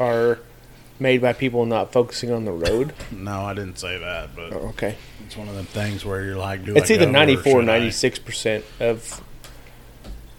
are 0.00 0.40
made 0.98 1.22
by 1.22 1.32
people 1.32 1.64
not 1.64 1.92
focusing 1.92 2.32
on 2.32 2.44
the 2.44 2.50
road? 2.50 2.92
No, 3.12 3.42
I 3.42 3.54
didn't 3.54 3.78
say 3.78 3.98
that, 3.98 4.34
but 4.34 4.52
Oh, 4.52 4.68
okay, 4.70 4.96
it's 5.24 5.36
one 5.36 5.48
of 5.48 5.54
them 5.54 5.66
things 5.66 6.04
where 6.04 6.24
you're 6.24 6.36
like, 6.36 6.64
do 6.64 6.74
it's 6.74 6.90
I 6.90 6.94
either 6.94 7.06
go 7.06 7.12
94 7.12 7.60
or 7.60 7.62
96 7.62 8.18
percent 8.18 8.64
of 8.80 9.22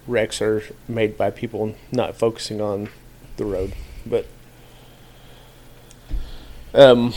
wrecks 0.06 0.42
are 0.42 0.64
made 0.88 1.18
by 1.18 1.30
people 1.30 1.76
not 1.94 2.18
focusing 2.18 2.60
on 2.60 2.90
the 3.38 3.46
road 3.46 3.74
but 4.06 4.26
um 6.74 7.14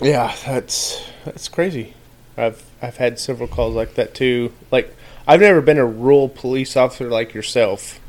yeah 0.00 0.34
that's 0.44 1.02
that's 1.24 1.48
crazy. 1.48 1.94
I've 2.36 2.62
i've 2.80 2.96
had 2.98 3.18
several 3.18 3.48
calls 3.48 3.74
like 3.74 3.94
that 3.94 4.14
too. 4.14 4.52
Like 4.70 4.94
i've 5.26 5.40
never 5.40 5.60
been 5.60 5.78
a 5.78 5.86
rural 5.86 6.28
police 6.28 6.76
officer 6.76 7.08
like 7.08 7.34
yourself 7.34 8.00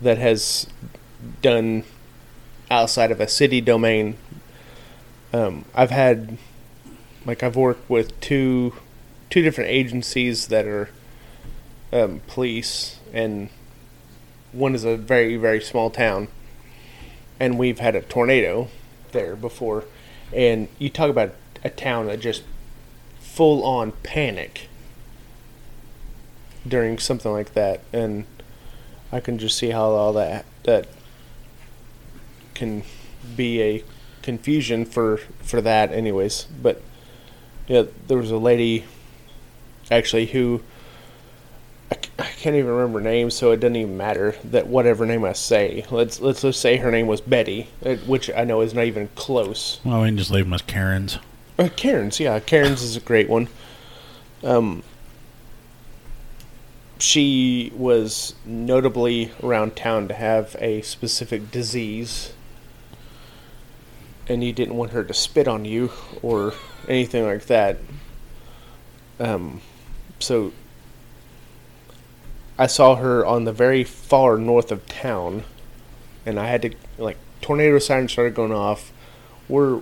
that 0.00 0.18
has 0.18 0.66
done 1.42 1.84
outside 2.70 3.10
of 3.10 3.20
a 3.20 3.28
city 3.28 3.60
domain. 3.60 4.16
Um, 5.32 5.64
i've 5.74 5.90
had 5.90 6.38
like 7.26 7.42
I've 7.42 7.56
worked 7.56 7.88
with 7.90 8.18
two 8.20 8.74
two 9.30 9.42
different 9.42 9.70
agencies 9.70 10.46
that 10.48 10.66
are 10.66 10.88
um, 11.92 12.20
police, 12.26 12.98
and 13.12 13.50
one 14.52 14.74
is 14.74 14.84
a 14.84 14.96
very 14.96 15.36
very 15.36 15.60
small 15.60 15.90
town, 15.90 16.28
and 17.40 17.58
we've 17.58 17.78
had 17.78 17.94
a 17.94 18.02
tornado 18.02 18.68
there 19.12 19.36
before, 19.36 19.84
and 20.32 20.68
you 20.78 20.88
talk 20.88 21.10
about 21.10 21.34
a 21.64 21.70
town 21.70 22.06
that 22.06 22.20
just 22.20 22.42
full 23.18 23.64
on 23.64 23.92
panic 24.02 24.68
during 26.66 26.98
something 26.98 27.32
like 27.32 27.54
that, 27.54 27.80
and 27.92 28.24
I 29.12 29.20
can 29.20 29.38
just 29.38 29.56
see 29.56 29.70
how 29.70 29.90
all 29.90 30.12
that 30.14 30.44
that 30.64 30.88
can 32.54 32.82
be 33.36 33.62
a 33.62 33.84
confusion 34.22 34.84
for 34.84 35.18
for 35.40 35.60
that 35.60 35.92
anyways. 35.92 36.46
But 36.60 36.82
yeah, 37.66 37.84
there 38.06 38.18
was 38.18 38.30
a 38.30 38.38
lady 38.38 38.84
actually 39.90 40.26
who 40.26 40.62
can't 42.38 42.56
even 42.56 42.70
remember 42.70 43.00
her 43.00 43.04
name, 43.04 43.30
so 43.30 43.50
it 43.50 43.58
doesn't 43.58 43.76
even 43.76 43.96
matter 43.96 44.36
that 44.44 44.68
whatever 44.68 45.04
name 45.04 45.24
I 45.24 45.32
say. 45.32 45.84
Let's 45.90 46.20
let's 46.20 46.42
just 46.42 46.60
say 46.60 46.76
her 46.76 46.90
name 46.90 47.06
was 47.06 47.20
Betty, 47.20 47.68
uh, 47.84 47.96
which 47.96 48.30
I 48.30 48.44
know 48.44 48.60
is 48.60 48.72
not 48.72 48.84
even 48.84 49.08
close. 49.16 49.80
Well, 49.84 50.02
we 50.02 50.08
can 50.08 50.16
just 50.16 50.30
leave 50.30 50.44
them 50.44 50.54
as 50.54 50.62
Karens. 50.62 51.18
Uh, 51.58 51.68
Karen's, 51.74 52.20
yeah, 52.20 52.38
Karen's 52.38 52.82
is 52.82 52.96
a 52.96 53.00
great 53.00 53.28
one. 53.28 53.48
Um, 54.44 54.84
she 56.98 57.72
was 57.74 58.34
notably 58.44 59.32
around 59.42 59.74
town 59.74 60.06
to 60.06 60.14
have 60.14 60.54
a 60.60 60.82
specific 60.82 61.50
disease, 61.50 62.32
and 64.28 64.44
you 64.44 64.52
didn't 64.52 64.76
want 64.76 64.92
her 64.92 65.02
to 65.02 65.14
spit 65.14 65.48
on 65.48 65.64
you 65.64 65.90
or 66.22 66.54
anything 66.86 67.24
like 67.24 67.46
that. 67.46 67.78
Um, 69.18 69.60
so 70.20 70.52
I 72.58 72.66
saw 72.66 72.96
her 72.96 73.24
on 73.24 73.44
the 73.44 73.52
very 73.52 73.84
far 73.84 74.36
north 74.36 74.72
of 74.72 74.84
town, 74.88 75.44
and 76.26 76.40
I 76.40 76.48
had 76.48 76.62
to 76.62 76.74
like 76.98 77.16
tornado 77.40 77.78
sirens 77.78 78.10
started 78.10 78.34
going 78.34 78.52
off. 78.52 78.92
We're 79.48 79.80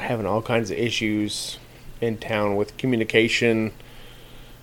having 0.00 0.24
all 0.24 0.40
kinds 0.40 0.70
of 0.70 0.78
issues 0.78 1.58
in 2.00 2.16
town 2.16 2.56
with 2.56 2.76
communication 2.78 3.72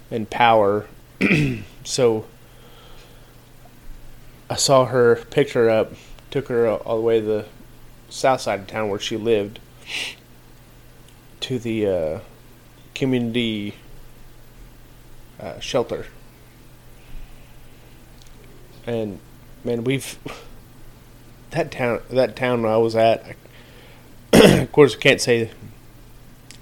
and 0.10 0.28
power. 0.28 0.88
so 1.84 2.26
I 4.50 4.56
saw 4.56 4.86
her, 4.86 5.18
picked 5.30 5.52
her 5.52 5.70
up, 5.70 5.94
took 6.32 6.48
her 6.48 6.68
all 6.68 6.96
the 6.96 7.02
way 7.04 7.20
to 7.20 7.26
the 7.26 7.46
south 8.10 8.42
side 8.42 8.62
of 8.62 8.68
town 8.68 8.90
where 8.90 9.00
she 9.00 9.18
lived 9.18 9.60
to 11.42 11.60
the 11.60 11.88
uh, 11.88 12.20
community 12.96 13.76
uh, 15.40 15.60
shelter. 15.60 16.08
And 18.86 19.20
man, 19.64 19.84
we've 19.84 20.18
that 21.52 21.72
town 21.72 22.02
that 22.10 22.36
town 22.36 22.66
I 22.66 22.78
was 22.78 22.96
at. 22.96 23.36
of 24.34 24.72
course, 24.72 24.96
I 24.96 25.00
can't 25.00 25.22
say 25.22 25.52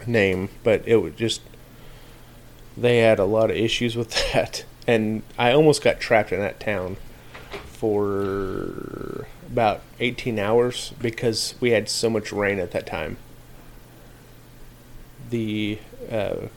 name, 0.06 0.50
but 0.64 0.88
it 0.88 0.98
was 0.98 1.14
just 1.16 1.42
they 2.76 3.00
had 3.00 3.20
a 3.20 3.26
lot 3.26 3.50
of 3.50 3.58
issues 3.58 3.96
with 3.96 4.12
that, 4.34 4.66
and 4.88 5.24
I 5.38 5.52
almost 5.52 5.84
got 5.84 6.00
trapped 6.00 6.32
in 6.32 6.40
that 6.40 6.60
town 6.60 6.98
for 7.66 9.26
about 9.48 9.82
18 10.00 10.38
hours 10.38 10.94
because 11.00 11.56
we 11.60 11.72
had 11.72 11.88
so 11.88 12.10
much 12.10 12.32
rain 12.32 12.60
at 12.60 12.72
that 12.72 12.86
time. 12.86 13.18
The 15.30 15.80
uh, 16.12 16.48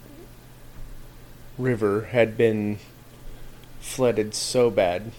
river 1.59 2.09
had 2.11 2.37
been 2.37 2.78
flooded 3.81 4.35
so 4.35 4.71
bad 4.71 5.12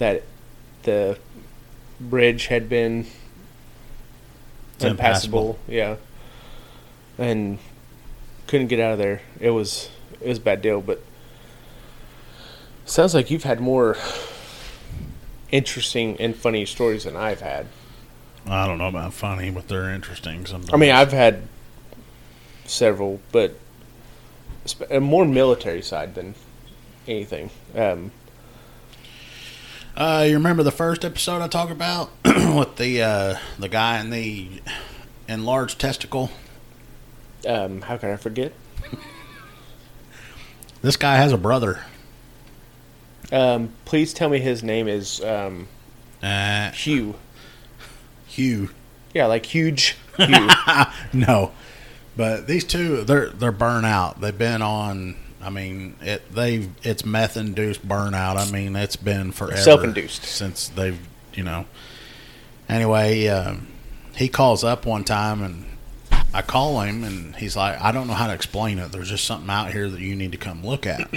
that 0.00 0.22
the 0.82 1.18
bridge 2.00 2.46
had 2.46 2.68
been 2.68 3.06
impassable. 4.80 5.58
Yeah, 5.68 5.96
and 7.18 7.58
couldn't 8.48 8.66
get 8.66 8.80
out 8.80 8.94
of 8.94 8.98
there. 8.98 9.20
It 9.38 9.50
was 9.50 9.90
it 10.20 10.26
was 10.26 10.38
a 10.38 10.40
bad 10.40 10.62
deal, 10.62 10.80
but 10.80 11.02
sounds 12.84 13.14
like 13.14 13.30
you've 13.30 13.44
had 13.44 13.60
more 13.60 13.96
interesting 15.52 16.16
and 16.18 16.34
funny 16.34 16.64
stories 16.66 17.04
than 17.04 17.16
I've 17.16 17.40
had. 17.40 17.66
I 18.46 18.66
don't 18.66 18.78
know 18.78 18.88
about 18.88 19.12
funny, 19.12 19.50
but 19.50 19.68
they're 19.68 19.90
interesting. 19.90 20.46
Sometimes. 20.46 20.72
I 20.72 20.76
mean, 20.78 20.92
I've 20.92 21.12
had 21.12 21.42
several, 22.64 23.20
but 23.32 23.54
a 24.90 25.00
more 25.00 25.26
military 25.26 25.82
side 25.82 26.14
than 26.14 26.34
anything. 27.06 27.50
Um, 27.74 28.12
Uh, 30.00 30.24
you 30.26 30.32
remember 30.32 30.62
the 30.62 30.70
first 30.70 31.04
episode 31.04 31.42
I 31.42 31.46
talked 31.48 31.70
about 31.70 32.10
with 32.24 32.76
the 32.76 33.02
uh, 33.02 33.38
the 33.58 33.68
guy 33.68 34.00
in 34.00 34.08
the 34.08 34.48
enlarged 35.28 35.78
testicle? 35.78 36.30
um, 37.46 37.82
how 37.82 37.96
can 37.98 38.10
I 38.10 38.16
forget? 38.16 38.52
This 40.82 40.96
guy 40.96 41.16
has 41.16 41.30
a 41.30 41.36
brother. 41.36 41.80
Um, 43.30 43.74
please 43.84 44.14
tell 44.14 44.30
me 44.30 44.38
his 44.38 44.62
name 44.62 44.88
is 44.88 45.22
um, 45.22 45.68
Uh, 46.22 46.70
Hugh. 46.70 47.16
Hugh. 48.26 48.70
Yeah, 49.12 49.26
like 49.26 49.44
huge 49.44 49.98
Hugh. 50.16 50.48
no, 51.12 51.52
but 52.16 52.46
these 52.46 52.64
two 52.64 53.04
they're 53.04 53.28
they're 53.28 53.52
burnt 53.52 53.84
out. 53.84 54.22
They've 54.22 54.36
been 54.36 54.62
on. 54.62 55.16
I 55.42 55.50
mean, 55.50 55.96
it 56.00 56.32
they 56.32 56.68
it's 56.82 57.04
meth 57.04 57.36
induced 57.36 57.86
burnout. 57.86 58.36
I 58.36 58.50
mean, 58.50 58.76
it's 58.76 58.96
been 58.96 59.32
forever 59.32 59.56
Self-induced. 59.60 60.24
since 60.24 60.68
they've 60.68 60.98
you 61.34 61.42
know. 61.42 61.66
Anyway, 62.68 63.26
um, 63.26 63.66
he 64.14 64.28
calls 64.28 64.62
up 64.62 64.86
one 64.86 65.04
time 65.04 65.42
and 65.42 65.64
I 66.32 66.42
call 66.42 66.80
him 66.82 67.02
and 67.02 67.34
he's 67.36 67.56
like, 67.56 67.80
I 67.80 67.90
don't 67.90 68.06
know 68.06 68.14
how 68.14 68.28
to 68.28 68.34
explain 68.34 68.78
it. 68.78 68.92
There's 68.92 69.08
just 69.08 69.24
something 69.24 69.50
out 69.50 69.72
here 69.72 69.88
that 69.88 70.00
you 70.00 70.14
need 70.14 70.32
to 70.32 70.38
come 70.38 70.64
look 70.64 70.86
at. 70.86 71.10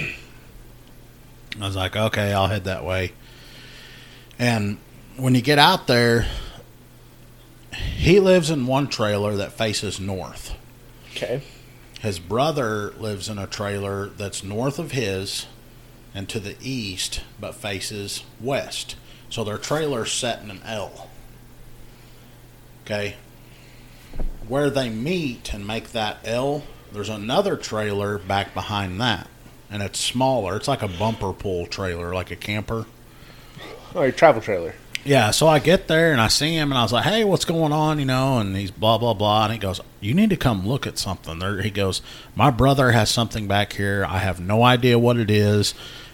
I 1.61 1.65
was 1.65 1.75
like, 1.75 1.95
okay, 1.95 2.33
I'll 2.33 2.47
head 2.47 2.63
that 2.63 2.83
way. 2.83 3.11
And 4.39 4.77
when 5.17 5.35
you 5.35 5.41
get 5.41 5.59
out 5.59 5.85
there, 5.85 6.25
he 7.73 8.19
lives 8.19 8.49
in 8.49 8.65
one 8.65 8.87
trailer 8.87 9.35
that 9.35 9.51
faces 9.53 9.99
north. 9.99 10.55
okay. 11.11 11.43
His 12.03 12.19
brother 12.19 12.91
lives 12.99 13.29
in 13.29 13.37
a 13.37 13.47
trailer 13.47 14.07
that's 14.07 14.43
north 14.43 14.77
of 14.77 14.91
his 14.91 15.47
and 16.13 16.27
to 16.27 16.39
the 16.41 16.57
east, 16.61 17.21
but 17.39 17.55
faces 17.55 18.25
west. 18.41 18.97
So 19.29 19.45
their 19.45 19.57
trailer's 19.57 20.11
set 20.11 20.43
in 20.43 20.51
an 20.51 20.59
L. 20.65 21.09
Okay. 22.83 23.15
Where 24.49 24.69
they 24.69 24.89
meet 24.89 25.53
and 25.53 25.65
make 25.65 25.93
that 25.93 26.17
L, 26.25 26.63
there's 26.91 27.07
another 27.07 27.55
trailer 27.55 28.17
back 28.17 28.53
behind 28.53 28.99
that. 28.99 29.29
And 29.71 29.81
it's 29.81 29.97
smaller. 29.97 30.57
It's 30.57 30.67
like 30.67 30.83
a 30.83 30.89
bumper 30.89 31.31
pull 31.31 31.67
trailer, 31.67 32.13
like 32.13 32.31
a 32.31 32.35
camper. 32.35 32.85
Oh, 33.95 34.01
your 34.01 34.11
travel 34.11 34.41
trailer. 34.41 34.75
Yeah, 35.05 35.31
so 35.31 35.47
I 35.47 35.59
get 35.59 35.87
there 35.87 36.13
and 36.13 36.21
I 36.21 36.29
see 36.29 36.55
him 36.55 36.71
and 36.71 36.77
I 36.77 36.83
was 36.83 36.93
like, 36.93 37.03
"Hey, 37.03 37.25
what's 37.25 37.43
going 37.43 37.73
on?" 37.73 37.99
You 37.99 38.05
know, 38.05 38.37
and 38.37 38.55
he's 38.55 38.71
blah 38.71 38.97
blah 38.97 39.13
blah, 39.13 39.45
and 39.45 39.53
he 39.53 39.59
goes, 39.59 39.81
"You 39.99 40.13
need 40.13 40.29
to 40.29 40.37
come 40.37 40.65
look 40.65 40.87
at 40.87 40.97
something." 40.97 41.39
There, 41.39 41.61
he 41.61 41.69
goes, 41.69 42.01
"My 42.35 42.49
brother 42.49 42.91
has 42.91 43.09
something 43.09 43.47
back 43.47 43.73
here. 43.73 44.05
I 44.07 44.19
have 44.19 44.39
no 44.39 44.63
idea 44.63 44.97
what 44.97 45.17
it 45.17 45.29
is." 45.29 45.73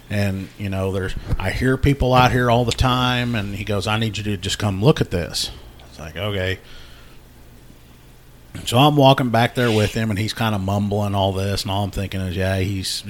And 0.10 0.50
you 0.58 0.70
know, 0.70 0.92
there's 0.92 1.14
I 1.38 1.52
hear 1.52 1.78
people 1.78 2.16
out 2.16 2.32
here 2.32 2.50
all 2.50 2.66
the 2.66 2.72
time, 2.72 3.36
and 3.36 3.56
he 3.56 3.64
goes, 3.64 3.86
"I 3.86 4.00
need 4.00 4.18
you 4.18 4.24
to 4.24 4.38
just 4.38 4.58
come 4.58 4.84
look 4.84 5.02
at 5.02 5.12
this." 5.12 5.52
It's 5.90 6.00
like, 6.00 6.18
okay. 6.18 6.60
So 8.66 8.80
I'm 8.80 8.96
walking 8.96 9.30
back 9.30 9.54
there 9.54 9.72
with 9.72 9.94
him, 9.94 10.10
and 10.10 10.18
he's 10.18 10.34
kind 10.34 10.56
of 10.56 10.62
mumbling 10.62 11.14
all 11.14 11.32
this, 11.32 11.62
and 11.62 11.72
all 11.72 11.84
I'm 11.84 11.92
thinking 11.92 12.22
is, 12.22 12.36
yeah, 12.36 12.58
he's 12.58 13.04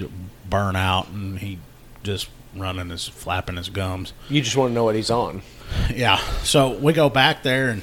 burnt 0.50 0.76
out, 0.76 1.08
and 1.08 1.40
he 1.40 1.60
just 2.04 2.28
running 2.56 2.90
his 2.90 3.08
flapping 3.08 3.58
his 3.58 3.70
gums. 3.70 4.14
You 4.30 4.42
just 4.42 4.56
want 4.56 4.72
to 4.72 4.74
know 4.74 4.84
what 4.84 4.96
he's 4.96 5.12
on. 5.12 5.42
Yeah. 5.94 6.18
So 6.44 6.78
we 6.78 6.94
go 6.94 7.10
back 7.10 7.44
there, 7.44 7.70
and 7.70 7.82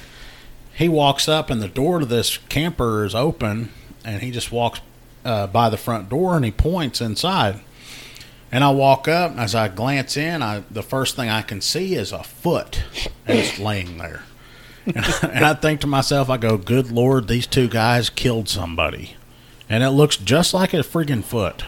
he 0.75 0.89
walks 0.89 1.27
up, 1.27 1.49
and 1.49 1.61
the 1.61 1.67
door 1.67 1.99
to 1.99 2.05
this 2.05 2.37
camper 2.49 3.05
is 3.05 3.15
open, 3.15 3.71
and 4.03 4.21
he 4.21 4.31
just 4.31 4.51
walks 4.51 4.81
uh, 5.25 5.47
by 5.47 5.69
the 5.69 5.77
front 5.77 6.09
door, 6.09 6.35
and 6.35 6.45
he 6.45 6.51
points 6.51 7.01
inside. 7.01 7.61
And 8.51 8.63
I 8.63 8.69
walk 8.71 9.07
up, 9.07 9.31
and 9.31 9.39
as 9.39 9.53
I 9.55 9.67
glance 9.67 10.15
in, 10.15 10.41
I 10.41 10.63
the 10.71 10.83
first 10.83 11.15
thing 11.15 11.29
I 11.29 11.41
can 11.41 11.61
see 11.61 11.95
is 11.95 12.11
a 12.11 12.23
foot, 12.23 12.83
and 13.25 13.39
it's 13.39 13.59
laying 13.59 13.97
there. 13.97 14.23
And, 14.85 14.97
and 15.23 15.45
I 15.45 15.53
think 15.53 15.81
to 15.81 15.87
myself, 15.87 16.29
I 16.29 16.37
go, 16.37 16.57
"Good 16.57 16.91
Lord, 16.91 17.27
these 17.27 17.47
two 17.47 17.67
guys 17.67 18.09
killed 18.09 18.47
somebody," 18.47 19.15
and 19.69 19.83
it 19.83 19.89
looks 19.89 20.15
just 20.15 20.53
like 20.53 20.73
a 20.73 20.77
friggin' 20.77 21.25
foot. 21.25 21.65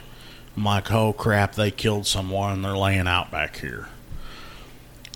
I'm 0.59 0.65
like, 0.65 0.91
"Oh 0.91 1.13
crap, 1.13 1.55
they 1.55 1.71
killed 1.71 2.05
someone, 2.05 2.51
and 2.51 2.65
they're 2.65 2.77
laying 2.77 3.07
out 3.07 3.31
back 3.31 3.57
here." 3.59 3.87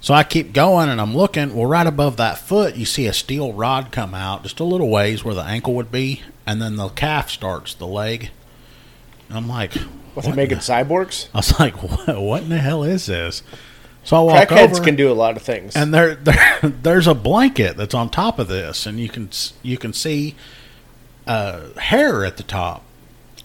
So 0.01 0.13
I 0.13 0.23
keep 0.23 0.53
going 0.53 0.87
and 0.89 0.99
I'm 1.01 1.15
looking. 1.15 1.53
Well, 1.55 1.65
right 1.65 1.85
above 1.87 2.15
that 2.17 2.37
foot, 2.37 2.75
you 2.75 2.85
see 2.85 3.07
a 3.07 3.13
steel 3.13 3.51
rod 3.53 3.91
come 3.91 4.13
out 4.13 4.43
just 4.43 4.59
a 4.59 4.63
little 4.63 4.89
ways 4.89 5.23
where 5.23 5.35
the 5.35 5.43
ankle 5.43 5.73
would 5.75 5.91
be, 5.91 6.21
and 6.45 6.61
then 6.61 6.77
the 6.77 6.87
calf 6.89 7.29
starts, 7.29 7.73
the 7.73 7.87
leg. 7.87 8.29
And 9.27 9.37
I'm 9.37 9.47
like, 9.49 9.73
What, 10.13 10.25
in 10.25 10.31
they 10.31 10.37
making 10.37 10.57
the- 10.59 10.63
cyborgs? 10.63 11.27
I 11.33 11.37
was 11.39 11.59
like, 11.59 11.81
what, 12.07 12.21
what 12.21 12.43
in 12.43 12.49
the 12.49 12.57
hell 12.59 12.83
is 12.83 13.05
this? 13.07 13.43
So 14.05 14.17
I 14.17 14.19
walk 14.21 14.49
Crackheads 14.49 14.71
over, 14.75 14.83
can 14.83 14.95
do 14.97 15.09
a 15.09 15.13
lot 15.13 15.35
of 15.37 15.43
things. 15.43 15.75
and 15.75 15.93
there, 15.93 16.15
there, 16.23 16.59
there's 16.63 17.07
a 17.07 17.13
blanket 17.15 17.75
that's 17.77 17.93
on 17.93 18.09
top 18.09 18.39
of 18.39 18.47
this, 18.49 18.85
and 18.85 18.97
you 18.99 19.09
can 19.09 19.29
you 19.61 19.77
can 19.77 19.91
see 19.93 20.35
uh, 21.27 21.73
hair 21.79 22.23
at 22.25 22.37
the 22.37 22.43
top. 22.43 22.83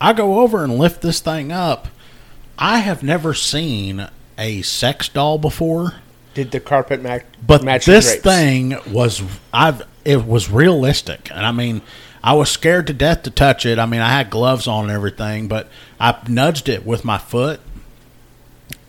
I 0.00 0.12
go 0.12 0.40
over 0.40 0.64
and 0.64 0.78
lift 0.78 1.02
this 1.02 1.20
thing 1.20 1.50
up. 1.52 1.88
I 2.58 2.78
have 2.78 3.02
never 3.02 3.34
seen 3.34 4.08
a 4.36 4.62
sex 4.62 5.08
doll 5.08 5.38
before. 5.38 5.94
Did 6.34 6.50
the 6.50 6.60
carpet 6.60 7.02
match? 7.02 7.24
But 7.44 7.62
this 7.84 8.06
drapes? 8.06 8.22
thing 8.22 8.76
was 8.92 9.22
I've 9.52 9.82
it 10.04 10.26
was 10.26 10.50
realistic, 10.50 11.30
and 11.30 11.44
I 11.44 11.52
mean, 11.52 11.82
I 12.22 12.34
was 12.34 12.50
scared 12.50 12.86
to 12.88 12.92
death 12.92 13.24
to 13.24 13.30
touch 13.30 13.66
it. 13.66 13.78
I 13.78 13.86
mean, 13.86 14.00
I 14.00 14.10
had 14.10 14.30
gloves 14.30 14.66
on 14.66 14.84
and 14.84 14.92
everything, 14.92 15.48
but 15.48 15.68
I 15.98 16.16
nudged 16.28 16.68
it 16.68 16.86
with 16.86 17.04
my 17.04 17.18
foot, 17.18 17.60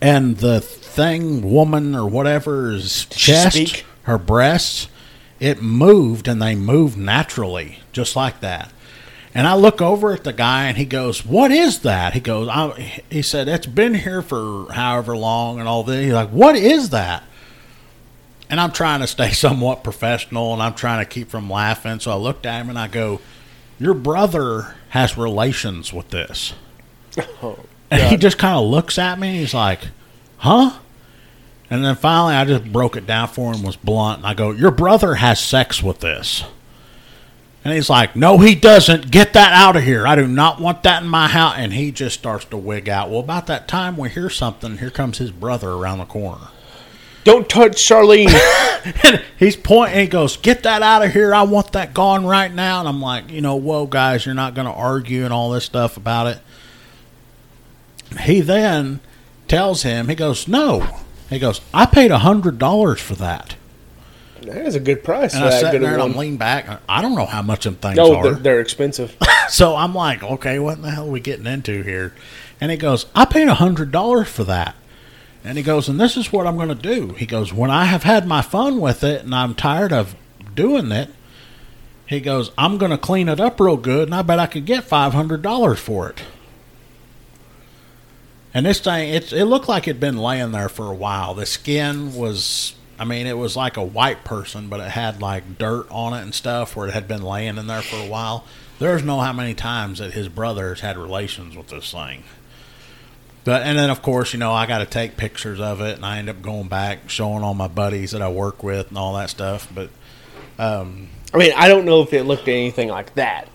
and 0.00 0.38
the 0.38 0.60
thing, 0.60 1.50
woman 1.50 1.94
or 1.94 2.06
whatever's 2.06 3.06
chest, 3.06 3.84
her 4.02 4.18
breasts, 4.18 4.88
it 5.38 5.62
moved, 5.62 6.28
and 6.28 6.40
they 6.40 6.54
moved 6.54 6.96
naturally, 6.96 7.80
just 7.92 8.16
like 8.16 8.40
that. 8.40 8.70
And 9.34 9.46
I 9.46 9.54
look 9.54 9.80
over 9.80 10.12
at 10.12 10.24
the 10.24 10.32
guy, 10.32 10.64
and 10.66 10.76
he 10.76 10.84
goes, 10.84 11.24
"What 11.24 11.52
is 11.52 11.80
that?" 11.80 12.14
He 12.14 12.20
goes, 12.20 12.48
I, 12.48 13.02
"He 13.10 13.22
said 13.22 13.46
it's 13.48 13.66
been 13.66 13.94
here 13.94 14.22
for 14.22 14.66
however 14.72 15.16
long, 15.16 15.60
and 15.60 15.68
all 15.68 15.84
this." 15.84 16.04
He's 16.04 16.12
like, 16.12 16.30
"What 16.30 16.56
is 16.56 16.90
that?" 16.90 17.22
And 18.48 18.58
I'm 18.60 18.72
trying 18.72 19.00
to 19.00 19.06
stay 19.06 19.30
somewhat 19.32 19.84
professional, 19.84 20.52
and 20.52 20.60
I'm 20.62 20.74
trying 20.74 21.04
to 21.04 21.08
keep 21.08 21.30
from 21.30 21.48
laughing. 21.48 22.00
So 22.00 22.10
I 22.10 22.16
looked 22.16 22.44
at 22.44 22.60
him 22.60 22.68
and 22.70 22.78
I 22.78 22.88
go, 22.88 23.20
"Your 23.78 23.94
brother 23.94 24.74
has 24.90 25.16
relations 25.16 25.92
with 25.92 26.10
this." 26.10 26.52
Oh, 27.42 27.58
And 27.90 28.02
he 28.02 28.16
just 28.16 28.38
kind 28.38 28.56
of 28.56 28.64
looks 28.64 28.96
at 28.98 29.18
me. 29.18 29.38
He's 29.38 29.54
like, 29.54 29.80
"Huh?" 30.38 30.78
And 31.68 31.84
then 31.84 31.94
finally, 31.96 32.34
I 32.34 32.44
just 32.44 32.72
broke 32.72 32.96
it 32.96 33.06
down 33.06 33.28
for 33.28 33.52
him. 33.54 33.62
Was 33.62 33.76
blunt. 33.76 34.18
And 34.18 34.26
I 34.26 34.34
go, 34.34 34.50
"Your 34.50 34.70
brother 34.72 35.14
has 35.16 35.38
sex 35.40 35.82
with 35.82 36.00
this." 36.00 36.42
And 37.64 37.74
he's 37.74 37.90
like, 37.90 38.16
No, 38.16 38.38
he 38.38 38.54
doesn't. 38.54 39.10
Get 39.10 39.34
that 39.34 39.52
out 39.52 39.76
of 39.76 39.82
here. 39.82 40.06
I 40.06 40.16
do 40.16 40.26
not 40.26 40.60
want 40.60 40.82
that 40.84 41.02
in 41.02 41.08
my 41.08 41.28
house. 41.28 41.54
And 41.58 41.72
he 41.72 41.92
just 41.92 42.18
starts 42.18 42.44
to 42.46 42.56
wig 42.56 42.88
out. 42.88 43.10
Well, 43.10 43.20
about 43.20 43.46
that 43.48 43.68
time 43.68 43.96
we 43.96 44.08
hear 44.08 44.30
something. 44.30 44.78
Here 44.78 44.90
comes 44.90 45.18
his 45.18 45.30
brother 45.30 45.70
around 45.70 45.98
the 45.98 46.06
corner. 46.06 46.48
Don't 47.24 47.48
touch 47.48 47.76
Charlene. 47.76 48.28
And 49.04 49.22
he's 49.38 49.56
pointing. 49.56 50.00
He 50.00 50.06
goes, 50.06 50.38
"Get 50.38 50.62
that 50.62 50.80
out 50.80 51.04
of 51.04 51.12
here! 51.12 51.34
I 51.34 51.42
want 51.42 51.72
that 51.72 51.92
gone 51.92 52.24
right 52.24 52.50
now." 52.50 52.80
And 52.80 52.88
I'm 52.88 53.02
like, 53.02 53.30
you 53.30 53.42
know, 53.42 53.56
whoa, 53.56 53.84
guys, 53.84 54.24
you're 54.24 54.34
not 54.34 54.54
going 54.54 54.66
to 54.66 54.72
argue 54.72 55.24
and 55.24 55.32
all 55.34 55.50
this 55.50 55.66
stuff 55.66 55.98
about 55.98 56.28
it. 56.28 56.38
He 58.22 58.40
then 58.40 59.00
tells 59.48 59.82
him, 59.82 60.08
he 60.08 60.14
goes, 60.14 60.48
"No." 60.48 60.98
He 61.28 61.38
goes, 61.38 61.60
"I 61.74 61.84
paid 61.84 62.10
a 62.10 62.20
hundred 62.20 62.58
dollars 62.58 63.02
for 63.02 63.16
that." 63.16 63.56
That 64.42 64.66
is 64.66 64.74
a 64.74 64.80
good 64.80 65.02
price 65.04 65.34
And 65.34 65.44
I 65.44 65.50
sat 65.50 65.72
there 65.72 65.82
and 65.84 65.98
one. 66.00 66.10
I'm 66.12 66.16
leaning 66.16 66.36
back. 66.38 66.80
I 66.88 67.02
don't 67.02 67.14
know 67.14 67.26
how 67.26 67.42
much 67.42 67.64
them 67.64 67.76
things 67.76 67.96
No, 67.96 68.16
are. 68.16 68.22
they're, 68.22 68.34
they're 68.34 68.60
expensive. 68.60 69.16
So 69.48 69.74
I'm 69.74 69.92
like, 69.96 70.22
okay, 70.22 70.60
what 70.60 70.76
in 70.76 70.82
the 70.82 70.92
hell 70.92 71.08
are 71.08 71.10
we 71.10 71.18
getting 71.18 71.46
into 71.46 71.82
here? 71.82 72.14
And 72.60 72.70
he 72.70 72.76
goes, 72.76 73.06
I 73.16 73.24
paid 73.24 73.48
a 73.48 73.54
hundred 73.54 73.90
dollars 73.90 74.28
for 74.28 74.44
that. 74.44 74.76
And 75.42 75.58
he 75.58 75.64
goes, 75.64 75.88
and 75.88 75.98
this 76.00 76.16
is 76.16 76.32
what 76.32 76.46
I'm 76.46 76.54
going 76.54 76.68
to 76.68 76.74
do. 76.76 77.14
He 77.14 77.26
goes, 77.26 77.52
when 77.52 77.68
I 77.68 77.86
have 77.86 78.04
had 78.04 78.28
my 78.28 78.42
fun 78.42 78.80
with 78.80 79.02
it 79.02 79.24
and 79.24 79.34
I'm 79.34 79.56
tired 79.56 79.92
of 79.92 80.14
doing 80.54 80.92
it, 80.92 81.10
he 82.06 82.20
goes, 82.20 82.52
I'm 82.56 82.78
going 82.78 82.92
to 82.92 82.98
clean 82.98 83.28
it 83.28 83.40
up 83.40 83.58
real 83.58 83.76
good, 83.76 84.06
and 84.06 84.14
I 84.14 84.22
bet 84.22 84.38
I 84.38 84.46
could 84.46 84.66
get 84.66 84.84
five 84.84 85.14
hundred 85.14 85.42
dollars 85.42 85.80
for 85.80 86.08
it. 86.10 86.22
And 88.52 88.66
this 88.66 88.80
thing, 88.80 89.12
it's 89.12 89.32
it 89.32 89.44
looked 89.44 89.68
like 89.68 89.86
it'd 89.88 90.00
been 90.00 90.16
laying 90.18 90.52
there 90.52 90.68
for 90.68 90.86
a 90.86 90.94
while. 90.94 91.34
The 91.34 91.46
skin 91.46 92.14
was, 92.14 92.74
I 93.00 93.04
mean, 93.04 93.26
it 93.26 93.36
was 93.38 93.56
like 93.56 93.76
a 93.78 93.82
white 93.82 94.24
person, 94.24 94.68
but 94.68 94.78
it 94.80 94.90
had 94.90 95.20
like 95.22 95.56
dirt 95.58 95.86
on 95.90 96.12
it 96.12 96.20
and 96.22 96.34
stuff 96.34 96.76
where 96.76 96.86
it 96.86 96.92
had 96.92 97.08
been 97.08 97.22
laying 97.22 97.56
in 97.56 97.66
there 97.66 97.80
for 97.82 97.96
a 97.96 98.06
while. 98.06 98.44
There's 98.78 99.02
no 99.02 99.20
how 99.20 99.32
many 99.32 99.54
times 99.54 99.98
that 99.98 100.12
his 100.12 100.28
brothers 100.28 100.80
had 100.80 100.96
relations 100.98 101.56
with 101.56 101.68
this 101.68 101.90
thing. 101.90 102.24
But 103.42 103.62
and 103.62 103.78
then 103.78 103.88
of 103.90 104.02
course, 104.02 104.32
you 104.34 104.38
know, 104.38 104.52
I 104.52 104.66
got 104.66 104.78
to 104.78 104.86
take 104.86 105.16
pictures 105.16 105.60
of 105.60 105.80
it, 105.80 105.96
and 105.96 106.04
I 106.04 106.18
end 106.18 106.28
up 106.28 106.42
going 106.42 106.68
back 106.68 107.08
showing 107.08 107.42
all 107.42 107.54
my 107.54 107.68
buddies 107.68 108.10
that 108.10 108.20
I 108.20 108.28
work 108.28 108.62
with 108.62 108.88
and 108.90 108.98
all 108.98 109.14
that 109.14 109.30
stuff. 109.30 109.66
But 109.74 109.88
um, 110.58 111.08
I 111.32 111.38
mean, 111.38 111.52
I 111.56 111.68
don't 111.68 111.86
know 111.86 112.02
if 112.02 112.12
it 112.12 112.24
looked 112.24 112.48
anything 112.48 112.88
like 112.90 113.14
that. 113.14 113.48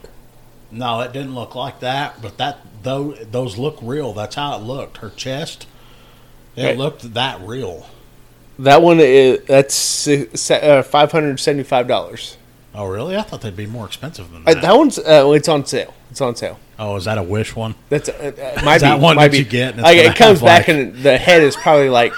no, 0.72 1.02
it 1.02 1.14
didn't 1.14 1.36
look 1.36 1.54
like 1.54 1.82
that. 1.82 2.20
But 2.22 2.38
that 2.40 2.58
though 2.82 3.12
those 3.12 3.58
look 3.60 3.78
real. 3.82 4.12
That's 4.14 4.36
how 4.36 4.58
it 4.58 4.64
looked. 4.64 4.98
Her 4.98 5.12
chest, 5.12 5.68
it 6.56 6.64
Right. 6.66 6.78
looked 6.78 7.14
that 7.14 7.40
real. 7.42 7.86
That 8.60 8.82
one 8.82 9.00
is 9.00 9.44
that's 9.46 10.08
uh, 10.08 10.82
five 10.84 11.12
hundred 11.12 11.40
seventy-five 11.40 11.88
dollars. 11.88 12.38
Oh, 12.74 12.88
really? 12.88 13.16
I 13.18 13.22
thought 13.22 13.42
they'd 13.42 13.56
be 13.56 13.66
more 13.68 13.86
expensive 13.86 14.32
than 14.32 14.42
Uh, 14.48 14.54
that. 14.54 14.62
that 14.62 14.76
one's 14.78 14.98
uh, 15.00 15.32
it's 15.36 15.48
on 15.48 15.66
sale. 15.66 15.94
It's 16.12 16.22
on 16.22 16.36
sale. 16.36 16.60
oh, 16.80 16.96
is 16.96 17.06
that 17.06 17.18
a 17.18 17.24
wish 17.24 17.56
one? 17.56 17.76
That's 17.90 18.10
uh, 18.10 18.14
uh, 18.58 18.62
might 18.66 18.76
Is 18.78 18.82
that 18.82 18.96
be, 18.98 19.02
one 19.02 19.16
might 19.18 19.24
that 19.28 19.32
be. 19.32 19.38
you 19.40 19.44
get 19.46 19.78
Like, 19.78 19.98
it 19.98 20.16
comes 20.16 20.42
back 20.42 20.68
like- 20.68 20.78
and 20.78 20.96
the 20.96 21.18
head 21.18 21.42
is 21.44 21.56
probably 21.56 21.90
like 21.90 22.14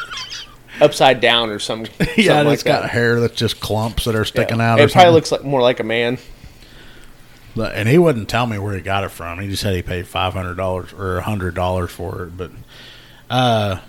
upside 0.82 1.20
down 1.22 1.50
or 1.50 1.60
something. 1.60 1.91
yeah, 2.00 2.06
something 2.08 2.29
and 2.32 2.48
like 2.50 2.53
it's 2.56 2.63
got 2.63 2.82
that. 2.84 2.91
hair 2.91 3.20
that's 3.20 3.36
just 3.36 3.60
clumps 3.60 4.06
that 4.06 4.15
are 4.15 4.25
sticking 4.25 4.58
Yeah. 4.58 4.74
out. 4.74 4.79
It 4.79 4.91
probably 4.91 4.91
something. 4.91 5.13
looks 5.13 5.32
like 5.32 5.44
more 5.44 5.62
like 5.62 5.79
a 5.79 5.84
man. 5.84 6.17
And 7.56 7.89
he 7.89 7.98
wouldn't 7.98 8.29
tell 8.29 8.46
me 8.46 8.60
where 8.60 8.75
he 8.75 8.82
got 8.82 9.03
it 9.03 9.10
from. 9.10 9.39
He 9.39 9.48
just 9.48 9.63
said 9.63 9.75
he 9.75 9.82
paid 9.82 10.06
five 10.08 10.34
hundred 10.34 10.56
dollars 10.58 10.94
or 10.94 11.22
hundred 11.22 11.56
dollars 11.56 11.89
for 11.89 12.24
it. 12.24 12.38
But 12.38 12.51
uh, 13.32 13.79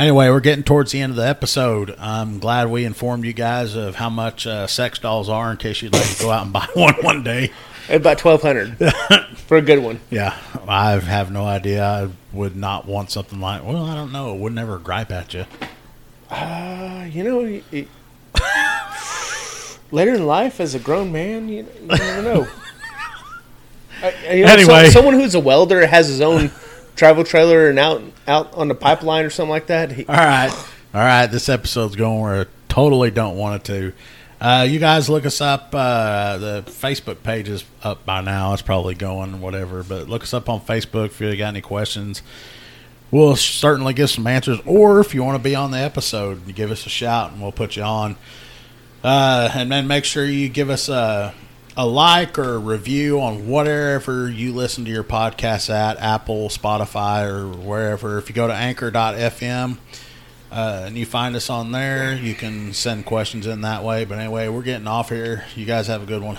anyway, 0.00 0.28
we're 0.28 0.40
getting 0.40 0.64
towards 0.64 0.90
the 0.92 1.00
end 1.00 1.10
of 1.10 1.16
the 1.16 1.26
episode. 1.28 1.94
I'm 1.98 2.38
glad 2.40 2.70
we 2.70 2.84
informed 2.84 3.24
you 3.24 3.32
guys 3.32 3.76
of 3.76 3.94
how 3.96 4.10
much 4.10 4.46
uh, 4.46 4.66
sex 4.66 4.98
dolls 4.98 5.28
are 5.28 5.50
in 5.50 5.56
case 5.56 5.82
you'd 5.82 5.92
like 5.92 6.08
to 6.16 6.22
go 6.22 6.30
out 6.30 6.42
and 6.44 6.52
buy 6.52 6.66
one 6.74 6.94
one 7.02 7.22
day. 7.22 7.52
About 7.88 8.18
twelve 8.18 8.42
hundred 8.42 8.76
for 9.46 9.56
a 9.56 9.62
good 9.62 9.80
one. 9.80 10.00
Yeah, 10.10 10.36
I 10.68 10.92
have 10.92 11.30
no 11.32 11.44
idea. 11.44 11.84
I 11.84 12.08
would 12.32 12.56
not 12.56 12.86
want 12.86 13.10
something 13.10 13.40
like. 13.40 13.64
Well, 13.64 13.84
I 13.84 13.94
don't 13.94 14.12
know. 14.12 14.34
It 14.34 14.38
would 14.40 14.52
never 14.52 14.78
gripe 14.78 15.10
at 15.10 15.34
you. 15.34 15.44
Uh, 16.30 17.06
you 17.10 17.24
know, 17.24 17.60
y- 17.72 17.86
later 19.90 20.14
in 20.14 20.24
life, 20.26 20.60
as 20.60 20.76
a 20.76 20.78
grown 20.78 21.10
man, 21.10 21.48
you, 21.48 21.66
you 21.80 21.86
never 21.86 22.22
know. 22.22 22.46
You 24.30 24.44
know, 24.44 24.52
Anyway. 24.52 24.84
so, 24.86 24.90
someone 24.90 25.14
who's 25.14 25.34
a 25.34 25.40
welder 25.40 25.84
has 25.86 26.06
his 26.06 26.20
own 26.20 26.50
travel 27.00 27.24
trailer 27.24 27.70
and 27.70 27.78
out 27.78 28.02
out 28.28 28.52
on 28.52 28.68
the 28.68 28.74
pipeline 28.74 29.24
or 29.24 29.30
something 29.30 29.48
like 29.48 29.68
that. 29.68 29.90
He, 29.90 30.04
All 30.04 30.14
right. 30.14 30.52
All 30.92 31.00
right. 31.00 31.26
This 31.28 31.48
episode's 31.48 31.96
going 31.96 32.20
where 32.20 32.42
I 32.42 32.46
totally 32.68 33.10
don't 33.10 33.38
want 33.38 33.62
it 33.62 33.64
to. 33.72 33.92
Uh, 34.38 34.66
you 34.68 34.78
guys 34.78 35.08
look 35.08 35.24
us 35.24 35.40
up. 35.40 35.74
Uh, 35.74 36.36
the 36.36 36.62
Facebook 36.66 37.22
page 37.22 37.48
is 37.48 37.64
up 37.82 38.04
by 38.04 38.20
now. 38.20 38.52
It's 38.52 38.60
probably 38.60 38.94
going, 38.94 39.40
whatever. 39.40 39.82
But 39.82 40.10
look 40.10 40.22
us 40.22 40.34
up 40.34 40.50
on 40.50 40.60
Facebook 40.60 41.06
if 41.06 41.22
you 41.22 41.34
got 41.38 41.48
any 41.48 41.62
questions. 41.62 42.22
We'll 43.10 43.34
certainly 43.34 43.94
give 43.94 44.10
some 44.10 44.26
answers. 44.26 44.58
Or 44.66 45.00
if 45.00 45.14
you 45.14 45.24
want 45.24 45.38
to 45.38 45.42
be 45.42 45.54
on 45.54 45.70
the 45.70 45.78
episode, 45.78 46.54
give 46.54 46.70
us 46.70 46.84
a 46.84 46.90
shout 46.90 47.32
and 47.32 47.40
we'll 47.40 47.50
put 47.50 47.76
you 47.76 47.82
on. 47.82 48.16
Uh, 49.02 49.50
and 49.54 49.72
then 49.72 49.86
make 49.86 50.04
sure 50.04 50.26
you 50.26 50.50
give 50.50 50.68
us 50.68 50.90
a, 50.90 51.32
a 51.80 51.86
like 51.86 52.38
or 52.38 52.56
a 52.56 52.58
review 52.58 53.22
on 53.22 53.48
whatever 53.48 54.28
you 54.28 54.52
listen 54.52 54.84
to 54.84 54.90
your 54.90 55.02
podcast 55.02 55.70
at 55.70 55.96
Apple, 55.96 56.50
Spotify, 56.50 57.26
or 57.26 57.48
wherever. 57.48 58.18
If 58.18 58.28
you 58.28 58.34
go 58.34 58.46
to 58.46 58.52
anchor.fm, 58.52 59.78
uh, 60.52 60.82
and 60.84 60.98
you 60.98 61.06
find 61.06 61.34
us 61.34 61.48
on 61.48 61.72
there. 61.72 62.14
You 62.14 62.34
can 62.34 62.74
send 62.74 63.06
questions 63.06 63.46
in 63.46 63.62
that 63.62 63.82
way. 63.82 64.04
But 64.04 64.18
anyway, 64.18 64.48
we're 64.48 64.60
getting 64.60 64.88
off 64.88 65.08
here. 65.08 65.46
You 65.56 65.64
guys 65.64 65.86
have 65.86 66.02
a 66.02 66.06
good 66.06 66.22
one. 66.22 66.38